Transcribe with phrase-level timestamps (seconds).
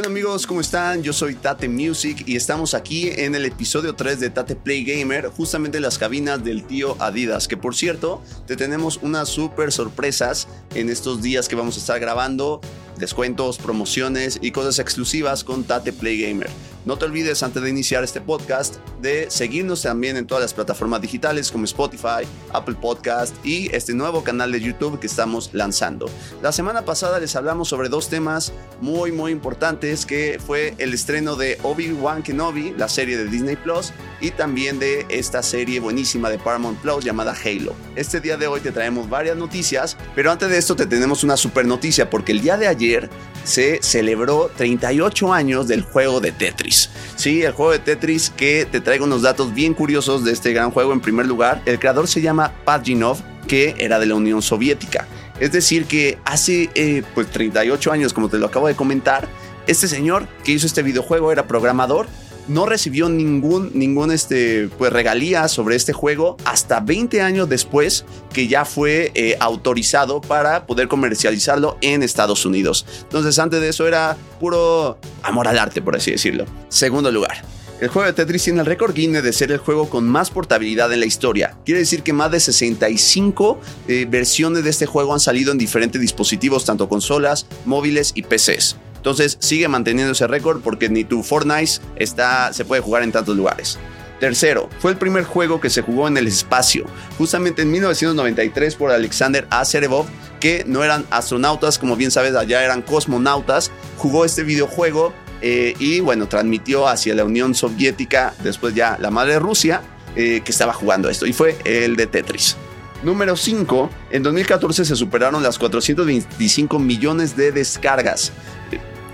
[0.00, 0.46] ¿Qué amigos?
[0.46, 1.02] ¿Cómo están?
[1.02, 5.26] Yo soy Tate Music y estamos aquí en el episodio 3 de Tate Play Gamer,
[5.26, 10.46] justamente en las cabinas del tío Adidas, que por cierto, te tenemos unas súper sorpresas
[10.76, 12.60] en estos días que vamos a estar grabando,
[12.96, 16.50] descuentos, promociones y cosas exclusivas con Tate Play Gamer.
[16.88, 21.02] No te olvides antes de iniciar este podcast de seguirnos también en todas las plataformas
[21.02, 26.08] digitales como Spotify, Apple Podcast y este nuevo canal de YouTube que estamos lanzando.
[26.40, 31.36] La semana pasada les hablamos sobre dos temas muy muy importantes que fue el estreno
[31.36, 36.38] de Obi-Wan Kenobi, la serie de Disney Plus y también de esta serie buenísima de
[36.38, 37.74] Paramount Plus llamada Halo.
[37.96, 41.36] Este día de hoy te traemos varias noticias, pero antes de esto te tenemos una
[41.36, 43.10] super noticia porque el día de ayer
[43.44, 46.77] se celebró 38 años del juego de Tetris.
[47.16, 50.70] Sí, el juego de Tetris que te traigo unos datos bien curiosos de este gran
[50.70, 50.92] juego.
[50.92, 55.06] En primer lugar, el creador se llama Pajinov, que era de la Unión Soviética.
[55.40, 59.28] Es decir, que hace eh, pues 38 años, como te lo acabo de comentar,
[59.66, 62.06] este señor que hizo este videojuego era programador
[62.48, 68.48] no recibió ningún, ningún este, pues, regalía sobre este juego hasta 20 años después que
[68.48, 72.86] ya fue eh, autorizado para poder comercializarlo en Estados Unidos.
[73.02, 76.44] Entonces antes de eso era puro amor al arte, por así decirlo.
[76.68, 77.42] Segundo lugar.
[77.80, 80.92] El juego de Tetris tiene el récord Guinness de ser el juego con más portabilidad
[80.92, 81.56] en la historia.
[81.64, 86.00] Quiere decir que más de 65 eh, versiones de este juego han salido en diferentes
[86.00, 88.76] dispositivos, tanto consolas, móviles y PCs.
[88.98, 93.36] Entonces sigue manteniendo ese récord porque ni tu Fortnite está, se puede jugar en tantos
[93.36, 93.78] lugares.
[94.20, 96.84] Tercero, fue el primer juego que se jugó en el espacio,
[97.16, 100.06] justamente en 1993 por Alexander Azerebov,
[100.40, 103.70] que no eran astronautas, como bien sabes, allá eran cosmonautas.
[103.96, 109.38] Jugó este videojuego eh, y bueno, transmitió hacia la Unión Soviética, después ya la madre
[109.38, 109.82] Rusia,
[110.16, 112.56] eh, que estaba jugando esto, y fue el de Tetris.
[113.04, 113.90] Número 5.
[114.10, 118.32] En 2014 se superaron las 425 millones de descargas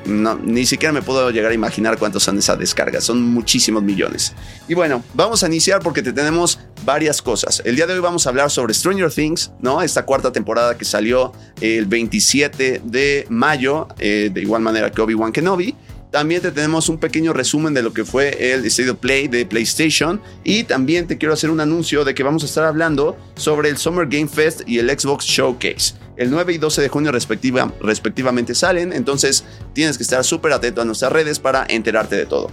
[0.06, 3.04] no, ni siquiera me puedo llegar a imaginar cuántos son esas descargas.
[3.04, 4.34] Son muchísimos millones.
[4.68, 7.62] Y bueno, vamos a iniciar porque te tenemos varias cosas.
[7.64, 9.82] El día de hoy vamos a hablar sobre Stranger Things, ¿no?
[9.82, 15.32] Esta cuarta temporada que salió el 27 de mayo, eh, de igual manera que Obi-Wan
[15.32, 15.74] Kenobi.
[16.10, 20.20] También te tenemos un pequeño resumen de lo que fue el State Play de PlayStation.
[20.44, 23.78] Y también te quiero hacer un anuncio de que vamos a estar hablando sobre el
[23.78, 25.94] Summer Game Fest y el Xbox Showcase.
[26.16, 30.80] El 9 y 12 de junio respectiva, respectivamente salen, entonces tienes que estar súper atento
[30.80, 32.50] a nuestras redes para enterarte de todo.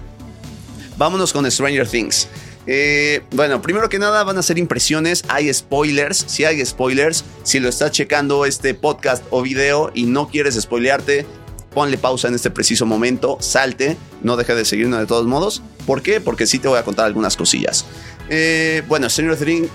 [0.98, 2.28] Vámonos con Stranger Things.
[2.68, 7.60] Eh, bueno, primero que nada van a ser impresiones, hay spoilers, si hay spoilers, si
[7.60, 11.26] lo estás checando este podcast o video y no quieres spoilearte,
[11.74, 15.62] ponle pausa en este preciso momento, salte, no deje de seguirnos de todos modos.
[15.86, 16.22] ¿Por qué?
[16.22, 17.86] Porque sí te voy a contar algunas cosillas.
[18.30, 19.70] Eh, bueno, Stranger,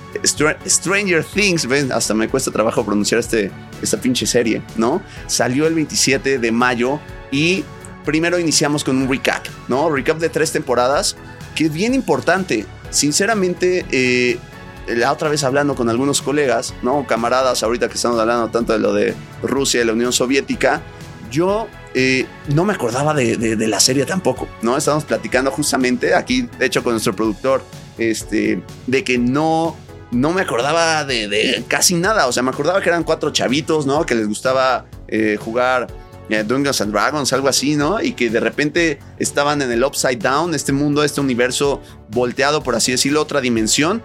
[0.67, 1.93] Stranger Things, ¿ven?
[1.93, 3.51] hasta me cuesta trabajo pronunciar este,
[3.83, 5.03] esta pinche serie, ¿no?
[5.27, 7.65] Salió el 27 de mayo y
[8.05, 9.91] primero iniciamos con un recap, ¿no?
[9.91, 11.17] Recap de tres temporadas,
[11.55, 12.65] que es bien importante.
[12.91, 14.39] Sinceramente, eh,
[14.87, 17.07] la otra vez hablando con algunos colegas, ¿no?
[17.07, 20.83] Camaradas, ahorita que estamos hablando tanto de lo de Rusia y la Unión Soviética,
[21.31, 24.77] yo eh, no me acordaba de, la serie tampoco, ¿no?
[24.77, 27.65] Estábamos platicando justamente aquí, de hecho, con nuestro productor,
[27.99, 29.77] este, de que no,
[30.11, 32.27] no me acordaba de, casi nada.
[32.27, 34.05] O sea, me acordaba que eran cuatro chavitos, ¿no?
[34.07, 35.87] Que les gustaba eh, jugar
[36.29, 38.01] eh, Dungeons and Dragons, algo así, ¿no?
[38.01, 41.81] Y que de repente estaban en el Upside Down, este mundo, este universo
[42.11, 44.03] volteado, por así decirlo, otra dimensión.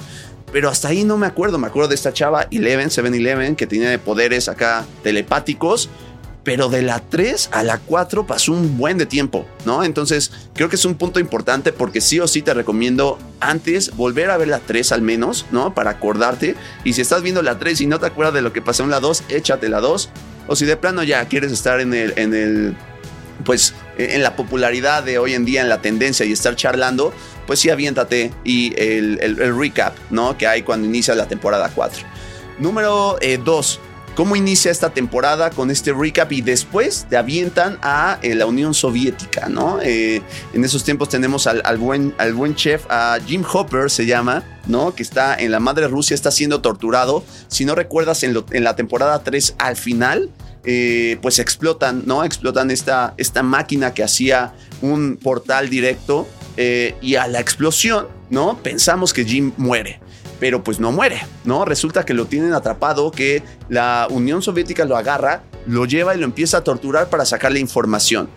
[0.52, 1.58] Pero hasta ahí no me acuerdo.
[1.58, 5.90] Me acuerdo de esta chava, Eleven, Seven Eleven, que tenía poderes acá telepáticos
[6.44, 9.84] pero de la 3 a la 4 pasó un buen de tiempo, ¿no?
[9.84, 14.32] Entonces creo que es un punto importante porque sí o sí te recomiendo antes volver
[14.32, 15.74] a ver la 3 al menos, ¿no?
[15.74, 16.56] Para acordarte.
[16.84, 18.90] Y si estás viendo la 3 y no te acuerdas de lo que pasó en
[18.90, 20.10] la 2, échate la 2.
[20.48, 22.76] O si de plano ya quieres estar en el, en el,
[23.46, 27.14] pues en la popularidad de hoy en día, en la tendencia y estar charlando,
[27.46, 30.38] pues sí aviéntate y el, el, recap, ¿no?
[30.38, 32.04] Que hay cuando inicia la temporada 4.
[32.60, 33.76] Número 2.
[33.76, 38.46] Eh, cómo inicia esta temporada con este recap y después te avientan a eh, la
[38.46, 39.80] Unión Soviética, ¿no?
[39.82, 40.22] Eh,
[40.54, 42.14] en esos tiempos tenemos al, buen,
[42.56, 44.94] chef, a Jim Hopper se llama, ¿no?
[44.94, 47.24] Que está en la madre Rusia, está siendo torturado.
[47.48, 50.30] Si no recuerdas, en, la temporada 3 al final,
[50.64, 52.24] eh, pues explotan, ¿no?
[52.24, 58.60] Explotan esta, esta máquina que hacía un portal directo y a la explosión, ¿no?
[58.62, 60.01] Pensamos que Jim muere
[60.42, 61.66] pero pues no muere, ¿no?
[61.66, 66.26] Resulta que lo tienen atrapado, que la Unión Soviética lo agarra, lo lleva y lo
[66.26, 68.28] empieza a torturar para sacarle información.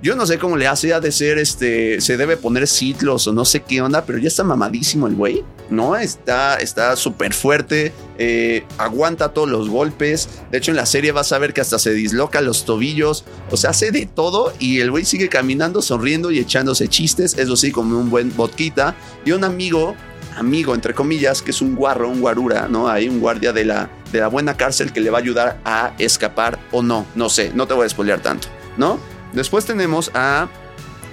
[0.00, 3.32] Yo no sé cómo le hace, ha de ser, este, se debe poner ciclos o
[3.32, 5.42] no sé qué onda, pero ya está mamadísimo el güey.
[5.70, 5.96] ¿no?
[5.96, 10.28] Está súper fuerte, eh, aguanta todos los golpes.
[10.50, 13.56] De hecho, en la serie vas a ver que hasta se disloca los tobillos, o
[13.56, 17.70] sea, hace de todo y el güey sigue caminando, sonriendo y echándose chistes, eso sí,
[17.70, 18.94] como un buen vodquita.
[19.24, 19.94] Y un amigo,
[20.38, 22.88] amigo entre comillas, que es un guarro, un guarura, ¿no?
[22.88, 25.92] Hay un guardia de la, de la buena cárcel que le va a ayudar a
[25.98, 28.98] escapar o no, no sé, no te voy a spoilear tanto, ¿no?
[29.32, 30.48] Después tenemos a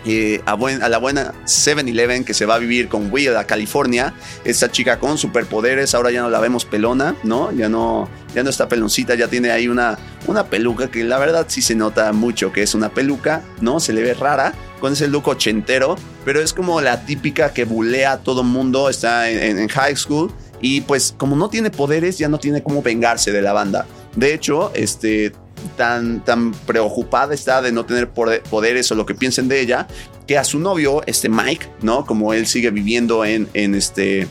[0.07, 0.55] eh, a,
[0.87, 4.13] la buena 7-Eleven que se va a vivir con Will a California.
[4.43, 7.51] Esta chica con superpoderes, ahora ya no la vemos pelona, ¿no?
[7.51, 11.45] Ya no, ya no está peloncita, ya tiene ahí una, una peluca que la verdad
[11.49, 13.79] sí se nota mucho que es una peluca, ¿no?
[13.79, 18.13] Se le ve rara con ese look ochentero, pero es como la típica que bulea
[18.13, 20.31] a todo mundo, está en high school
[20.61, 23.85] y pues como no tiene poderes ya no tiene cómo vengarse de la banda.
[24.15, 25.33] De hecho, este
[25.77, 29.87] tan, tan preocupada está de no tener poderes o lo que piensen de ella,
[30.27, 32.05] que a su novio, este Mike, ¿no?
[32.05, 34.27] Como él sigue viviendo en, en este,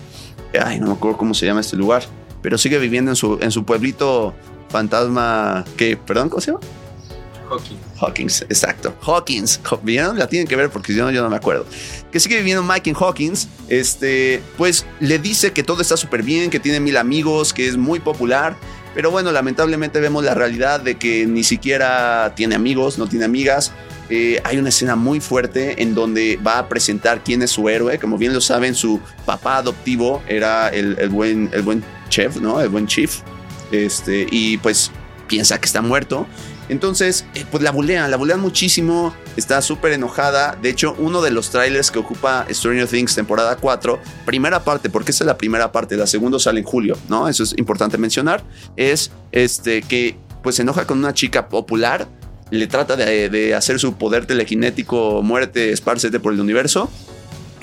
[0.60, 2.04] ay, no me acuerdo cómo se llama este lugar,
[2.42, 4.34] pero sigue viviendo en su, en su pueblito
[4.68, 6.60] fantasma, que, perdón, ¿cómo se llama?
[8.00, 8.42] Hawkins.
[8.42, 8.94] Exacto.
[9.00, 9.60] Hawkins.
[9.82, 10.18] ¿Vieron?
[10.18, 11.66] La tienen que ver porque yo, yo no me acuerdo.
[12.10, 13.48] Que sigue viviendo Mike en Hawkins.
[13.68, 17.76] Este, pues le dice que todo está súper bien, que tiene mil amigos, que es
[17.76, 18.56] muy popular
[18.94, 23.72] pero bueno, lamentablemente vemos la realidad de que ni siquiera tiene amigos, no tiene amigas.
[24.08, 27.98] Eh, hay una escena muy fuerte en donde va a presentar quién es su héroe.
[27.98, 32.60] Como bien lo saben, su papá adoptivo era el, buen, el buen chef, ¿no?
[32.60, 33.22] El buen chief.
[33.72, 34.92] Este, y pues
[35.26, 36.26] piensa que está muerto.
[36.68, 40.56] Entonces, eh, pues la bulean, la bulean muchísimo, está súper enojada.
[40.60, 45.10] De hecho, uno de los trailers que ocupa Stranger Things temporada 4, primera parte, porque
[45.10, 47.28] esa es la primera parte, la segunda sale en julio, ¿no?
[47.28, 48.42] Eso es importante mencionar,
[48.76, 52.06] es este que pues se enoja con una chica popular,
[52.50, 56.90] le trata de, hacer su poder telequinético, muerte, espárcete por el universo,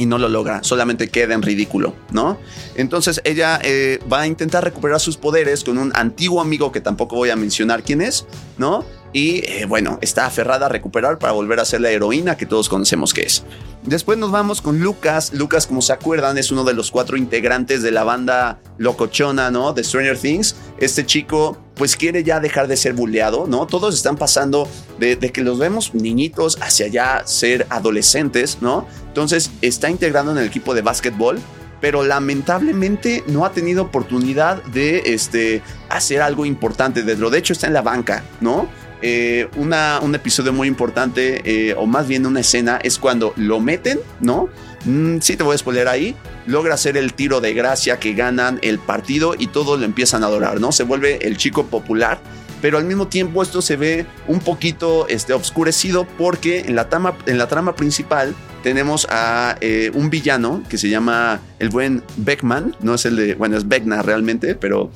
[0.01, 2.39] y no lo logra, solamente queda en ridículo, ¿no?
[2.74, 7.18] Entonces ella eh, va a intentar recuperar sus poderes con un antiguo amigo que tampoco
[7.18, 8.25] voy a mencionar quién es,
[8.57, 8.83] ¿no?
[9.13, 12.69] Y eh, bueno, está aferrada a recuperar para volver a ser la heroína que todos
[12.69, 13.43] conocemos que es.
[13.83, 15.33] Después nos vamos con Lucas.
[15.33, 19.73] Lucas, como se acuerdan, es uno de los cuatro integrantes de la banda locochona, ¿no?
[19.73, 20.55] De Stranger Things.
[20.77, 23.67] Este chico, pues quiere ya dejar de ser bulleado, ¿no?
[23.67, 24.67] Todos están pasando
[24.99, 28.87] de, de que los vemos niñitos hacia ya ser adolescentes, ¿no?
[29.07, 31.39] Entonces está integrando en el equipo de básquetbol
[31.81, 37.29] pero lamentablemente no ha tenido oportunidad de este, hacer algo importante dentro.
[37.31, 38.69] De hecho, está en la banca, ¿no?
[39.01, 44.00] Eh, un episodio muy importante, eh, o más bien una escena, es cuando lo meten,
[44.19, 44.50] ¿no?
[44.86, 46.15] Mm, sí, te voy a spoiler ahí.
[46.45, 50.27] Logra hacer el tiro de gracia que ganan el partido y todos lo empiezan a
[50.27, 50.71] adorar, ¿no?
[50.71, 52.19] Se vuelve el chico popular.
[52.62, 57.18] Pero al mismo tiempo esto se ve un poquito este, obscurecido porque en la, trama,
[57.25, 62.75] en la trama principal tenemos a eh, un villano que se llama el buen Beckman,
[62.81, 64.92] no es el de, bueno, es Beckna realmente, pero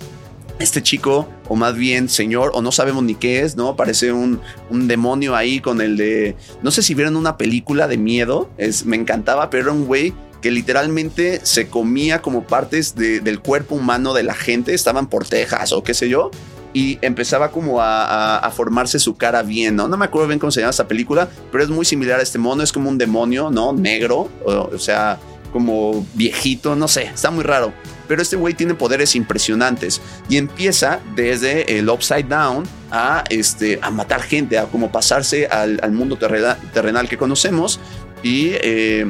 [0.59, 3.75] este chico, o más bien señor, o no sabemos ni qué es, ¿no?
[3.75, 6.35] Parece un, un, demonio ahí con el de.
[6.63, 10.13] No sé si vieron una película de miedo, es, me encantaba, pero era un güey
[10.41, 15.71] que literalmente se comía como partes del cuerpo humano de la gente, estaban por Texas
[15.71, 16.29] o qué sé yo,
[16.71, 19.87] y empezaba como a, formarse su cara bien, ¿no?
[19.87, 22.37] No me acuerdo bien cómo se llama esta película, pero es muy similar a este
[22.37, 23.73] mono, es como un demonio, ¿no?
[23.73, 25.17] Negro, o sea,
[25.51, 27.73] como viejito, no sé, está muy raro.
[28.07, 33.91] Pero este güey tiene poderes impresionantes y empieza desde el Upside Down a, este, a
[33.91, 37.79] matar gente, a como pasarse al, mundo terrenal, que conocemos
[38.23, 39.09] y eh,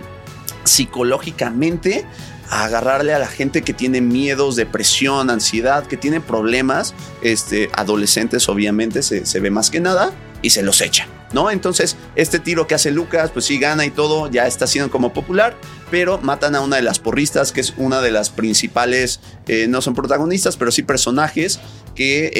[0.63, 2.05] psicológicamente
[2.49, 8.47] a agarrarle a la gente que tiene miedos, depresión, ansiedad, que tiene problemas, este, adolescentes
[8.49, 10.11] obviamente se, se ve más que nada
[10.41, 11.07] y se los echa.
[11.33, 11.51] ¿No?
[11.51, 15.13] Entonces, este tiro que hace Lucas, pues sí gana y todo, ya está siendo como
[15.13, 15.55] popular,
[15.91, 19.81] pero matan a una de las porristas, que es una de las principales, eh, no
[19.81, 21.59] son protagonistas, pero sí personajes
[21.95, 22.31] que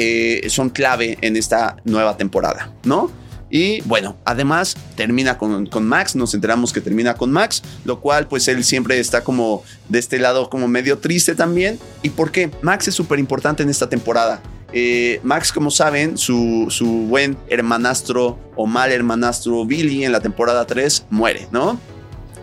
[0.44, 3.10] eh, son clave en esta nueva temporada, ¿no?
[3.48, 8.26] Y bueno, además termina con, con, Max, nos enteramos que termina con Max, lo cual
[8.26, 11.78] pues él siempre está como de este lado como medio triste también.
[12.02, 12.50] ¿Y por qué?
[12.62, 14.42] Max es súper importante en esta temporada.
[14.72, 20.66] Eh, Max, como saben, su, su, buen hermanastro o mal hermanastro Billy en la temporada
[20.66, 21.80] 3 muere, ¿no?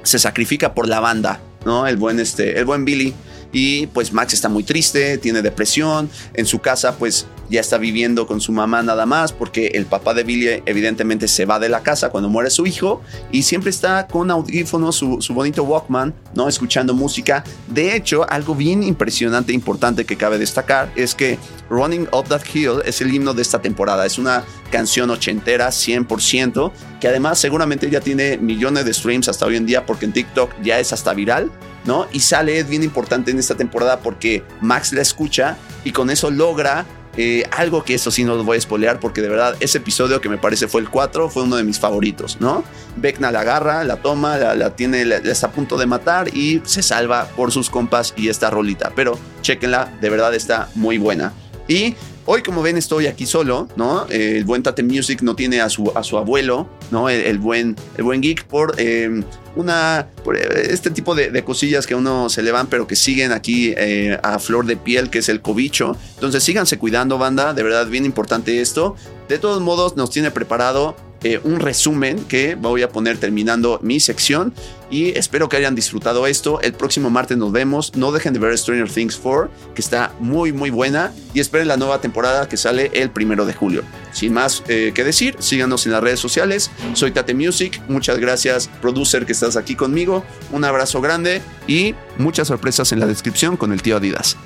[0.03, 1.85] Se sacrifica por la banda, ¿no?
[1.85, 3.13] El buen, este, el buen Billy.
[3.53, 6.09] Y pues Max está muy triste, tiene depresión.
[6.33, 10.13] En su casa, pues ya está viviendo con su mamá nada más porque el papá
[10.13, 14.07] de Billy evidentemente se va de la casa cuando muere su hijo y siempre está
[14.07, 16.47] con audífonos, su, bonito Walkman, ¿no?
[16.47, 17.43] Escuchando música.
[17.67, 21.37] De hecho, algo bien impresionante e importante que cabe destacar es que
[21.69, 24.05] Running Up That Hill es el himno de esta temporada.
[24.05, 29.57] Es una canción ochentera 100% que además seguramente ya tiene millones de streams hasta hoy
[29.57, 31.51] en día porque en TikTok ya es hasta viral.
[31.85, 32.07] ¿No?
[32.11, 36.31] Y sale, es bien importante en, esta temporada porque Max la escucha y con eso
[36.31, 36.85] logra
[37.15, 40.19] eh, algo que eso sí no lo voy a spoilear porque de verdad ese episodio
[40.19, 42.63] que me parece fue el 4 fue uno de mis favoritos, ¿no?
[42.95, 46.81] Vecna la agarra, la toma, la, tiene, la, está a punto de matar y se
[46.81, 48.91] salva por sus compas y esta rolita.
[48.95, 51.33] Pero chequenla, de verdad está muy buena.
[51.67, 51.95] Y
[52.25, 54.05] Hoy, como ven, estoy aquí solo, ¿no?
[54.09, 57.09] Eh, el buen Tate Music no tiene a su, a su abuelo, ¿no?
[57.09, 59.23] El, buen, el buen geek por eh,
[59.57, 63.33] una, por eh, este tipo de, cosillas que uno se le van, pero que siguen
[63.33, 63.75] aquí
[64.23, 65.97] a flor de piel, que es el cobicho.
[66.15, 67.53] Entonces, síganse cuidando, banda.
[67.53, 68.95] De verdad, bien importante esto.
[69.27, 73.99] De todos modos, nos tiene preparado eh, un resumen que voy a poner terminando mi
[73.99, 74.53] sección
[74.89, 76.61] y espero que hayan disfrutado esto.
[76.61, 77.95] El próximo martes nos vemos.
[77.95, 81.77] No dejen de ver Stranger Things 4, que está muy muy buena y esperen la
[81.77, 83.83] nueva temporada que sale el primero de julio.
[84.11, 86.69] Sin más eh, que decir, síganos en las redes sociales.
[86.93, 87.81] Soy Tate Music.
[87.87, 90.23] Muchas gracias, producer, que estás aquí conmigo.
[90.51, 94.37] Un abrazo grande y muchas sorpresas en la descripción con el tío Adidas.